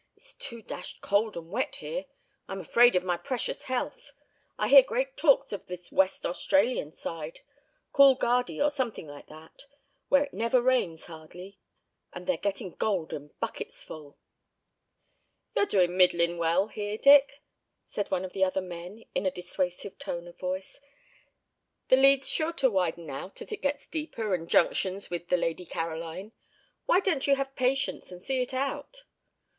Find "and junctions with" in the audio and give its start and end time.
24.33-25.27